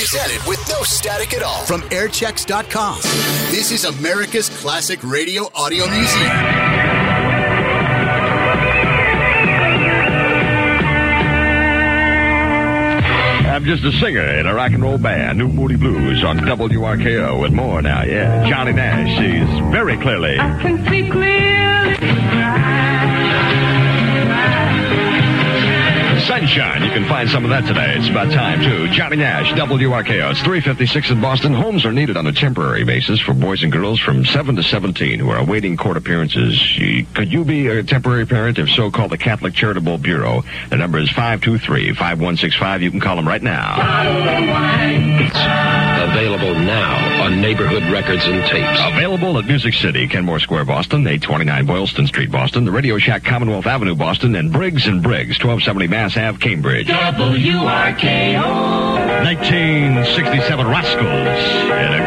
[0.00, 1.62] presented with no static at all.
[1.66, 2.96] From airchecks.com.
[3.50, 6.30] This is America's Classic Radio Audio Museum.
[13.46, 17.44] I'm just a singer in a rock and roll band, New Moody Blues on WRKO
[17.44, 18.48] and more now, yeah.
[18.48, 20.38] Johnny Nash sees very clearly.
[20.38, 21.69] I can see clearly.
[26.40, 26.82] Sunshine.
[26.82, 27.96] You can find some of that today.
[27.98, 28.88] It's about time, too.
[28.88, 30.30] Johnny Nash, WRKO.
[30.30, 31.52] It's 356 in Boston.
[31.52, 35.18] Homes are needed on a temporary basis for boys and girls from 7 to 17
[35.18, 36.58] who are awaiting court appearances.
[37.12, 38.58] Could you be a temporary parent?
[38.58, 40.42] If so, call the Catholic Charitable Bureau.
[40.70, 42.80] The number is 523-5165.
[42.80, 43.76] You can call them right now.
[46.00, 48.80] Available now on neighborhood records and tapes.
[48.82, 53.66] Available at Music City, Kenmore Square, Boston, 829 Boylston Street, Boston, the Radio Shack, Commonwealth
[53.66, 56.86] Avenue, Boston, and Briggs and Briggs, 1270 Mass Ave, Cambridge.
[56.86, 58.40] WRKO.
[59.24, 61.99] 1967 Rascals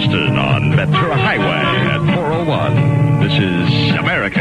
[0.00, 1.44] Boston on Ventura Highway
[1.90, 3.20] at 401.
[3.20, 4.40] This is America.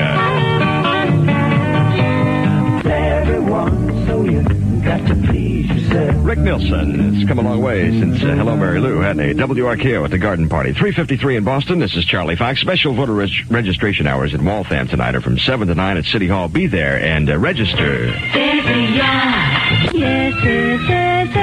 [2.90, 4.42] everyone, so you
[4.82, 6.16] got to please yourself.
[6.26, 7.16] Rick Nelson.
[7.18, 10.18] It's come a long way since uh, Hello Mary Lou had a WRKO at the
[10.18, 10.72] Garden Party.
[10.72, 11.80] 353 in Boston.
[11.80, 12.62] This is Charlie Fox.
[12.62, 16.30] Special voter reg- registration hours in Waltham tonight are from 7 to 9 at City
[16.30, 16.48] Hall.
[16.48, 18.06] Be there and uh, register.
[18.06, 21.36] Yes, yes, yes,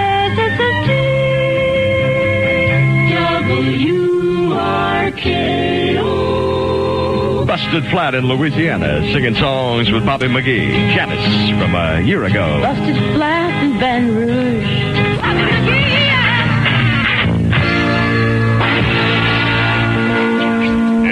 [7.66, 7.72] WRKO.
[7.72, 10.94] Busted Flat in Louisiana, singing songs with Bobby McGee.
[10.94, 12.60] Janis from a year ago.
[12.60, 14.64] Busted flat in Baton Rouge.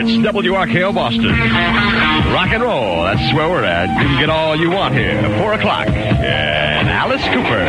[0.00, 1.26] It's WRKO Boston.
[2.32, 3.88] Rock and roll, that's where we're at.
[3.88, 5.20] You can get all you want here.
[5.38, 5.88] 4 o'clock.
[5.88, 7.64] And Alice Cooper.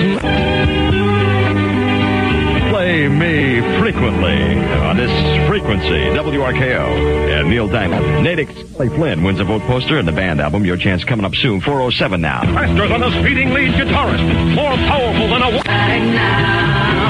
[2.70, 5.12] Play me frequently on this
[5.46, 8.24] frequency, WRKO, and Neil Diamond.
[8.24, 10.64] Natick Clay Flynn wins a vote poster and the band album.
[10.64, 12.40] Your chance coming up soon, 407 now.
[12.40, 14.54] Faster than a speeding lead guitarist.
[14.54, 15.62] More powerful than a.
[16.14, 17.03] Now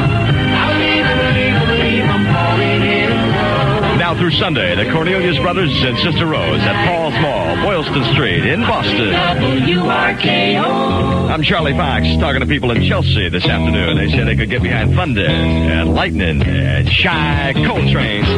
[4.18, 9.12] through Sunday, the Cornelius Brothers and Sister Rose at Paul's Mall, Boylston Street in Boston.
[9.12, 11.30] WRKO.
[11.30, 13.96] I'm Charlie Fox, talking to people in Chelsea this afternoon.
[13.96, 18.28] They said they could get behind Thunder and Lightning and Chi Coltrane's.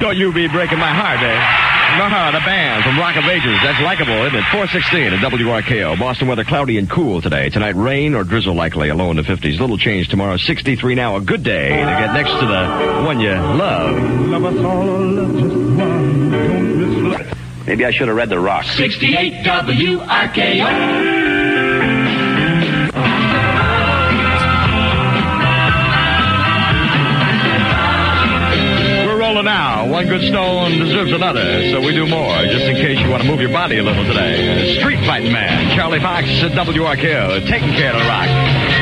[0.00, 1.75] Don't you be breaking my heart, eh?
[1.94, 3.58] No, the band from Rock of Ages.
[3.62, 4.44] That's likable, isn't it?
[4.50, 5.98] 416 at WRKO.
[5.98, 7.48] Boston weather cloudy and cool today.
[7.48, 9.58] Tonight, rain or drizzle likely, a low in the 50s.
[9.58, 11.16] Little change tomorrow, 63 now.
[11.16, 13.98] A good day to get next to the one you love.
[14.28, 16.30] love us all, love just one.
[16.30, 17.36] Don't miss
[17.66, 18.64] Maybe I should have read the rock.
[18.64, 21.15] 68 WRKO.
[29.46, 29.88] Now.
[29.88, 33.28] One good stone deserves another, so we do more, just in case you want to
[33.28, 34.76] move your body a little today.
[34.80, 38.75] Street fighting man, Charlie Fox at WRKO, taking care of the rock.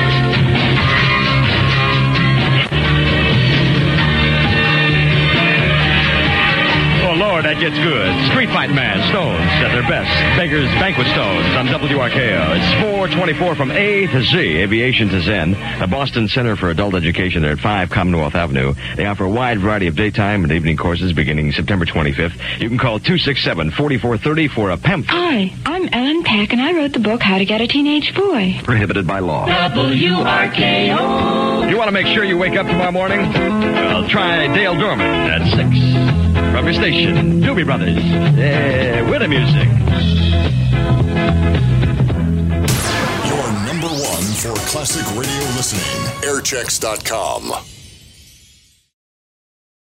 [7.44, 8.08] That gets good.
[8.32, 10.08] Street Fight man, Stones at their best.
[10.40, 12.56] Beggars Banquet Stones on WRKO.
[12.56, 15.50] It's 424 from A to Z, Aviation to Zen.
[15.78, 18.72] The Boston Center for Adult Education there at 5 Commonwealth Avenue.
[18.96, 22.32] They offer a wide variety of daytime and evening courses beginning September 25th.
[22.62, 27.00] You can call 267-4430 for a PEMF Hi, I'm Ellen Peck, and I wrote the
[27.00, 28.58] book How to Get a Teenage Boy.
[28.64, 29.46] prohibited by law.
[29.46, 31.68] WRKO.
[31.68, 33.20] You want to make sure you wake up tomorrow morning?
[33.20, 35.42] Well, try Dale Dorman at
[36.08, 36.13] 6.
[36.54, 37.96] Your station, Doobie Brothers.
[37.96, 39.66] Yeah, the music.
[43.26, 46.06] Your number one for classic radio listening.
[46.22, 47.73] Airchecks.com.